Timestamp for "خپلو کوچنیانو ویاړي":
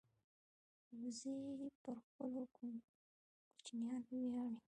2.05-4.59